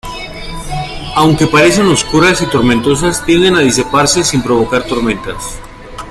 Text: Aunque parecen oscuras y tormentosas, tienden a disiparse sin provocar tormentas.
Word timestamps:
Aunque 1.15 1.45
parecen 1.45 1.85
oscuras 1.85 2.41
y 2.41 2.47
tormentosas, 2.47 3.23
tienden 3.23 3.53
a 3.53 3.59
disiparse 3.59 4.23
sin 4.23 4.41
provocar 4.41 4.83
tormentas. 4.87 5.59